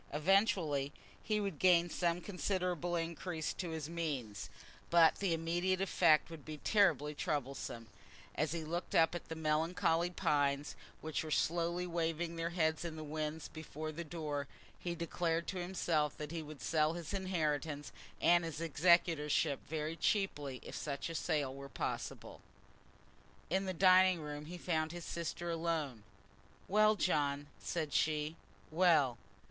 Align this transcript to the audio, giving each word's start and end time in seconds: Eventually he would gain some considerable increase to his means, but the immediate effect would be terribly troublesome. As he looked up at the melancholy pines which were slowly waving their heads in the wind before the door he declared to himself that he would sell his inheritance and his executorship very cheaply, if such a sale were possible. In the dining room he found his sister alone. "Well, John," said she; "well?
Eventually 0.11 0.91
he 1.23 1.39
would 1.39 1.59
gain 1.59 1.87
some 1.91 2.21
considerable 2.21 2.95
increase 2.95 3.53
to 3.53 3.69
his 3.69 3.87
means, 3.87 4.49
but 4.89 5.17
the 5.17 5.31
immediate 5.31 5.79
effect 5.79 6.31
would 6.31 6.43
be 6.43 6.57
terribly 6.57 7.13
troublesome. 7.13 7.85
As 8.33 8.51
he 8.51 8.63
looked 8.63 8.95
up 8.95 9.13
at 9.13 9.29
the 9.29 9.35
melancholy 9.35 10.09
pines 10.09 10.75
which 11.01 11.23
were 11.23 11.29
slowly 11.29 11.85
waving 11.85 12.35
their 12.35 12.49
heads 12.49 12.83
in 12.83 12.95
the 12.95 13.03
wind 13.03 13.47
before 13.53 13.91
the 13.91 14.03
door 14.03 14.47
he 14.79 14.95
declared 14.95 15.45
to 15.49 15.59
himself 15.61 16.17
that 16.17 16.31
he 16.31 16.41
would 16.41 16.63
sell 16.63 16.93
his 16.93 17.13
inheritance 17.13 17.91
and 18.19 18.43
his 18.43 18.59
executorship 18.59 19.59
very 19.69 19.95
cheaply, 19.95 20.59
if 20.63 20.73
such 20.75 21.09
a 21.11 21.13
sale 21.13 21.53
were 21.53 21.69
possible. 21.69 22.41
In 23.51 23.65
the 23.65 23.71
dining 23.71 24.19
room 24.19 24.45
he 24.45 24.57
found 24.57 24.93
his 24.93 25.05
sister 25.05 25.51
alone. 25.51 26.01
"Well, 26.67 26.95
John," 26.95 27.45
said 27.61 27.93
she; 27.93 28.35
"well? 28.71 29.19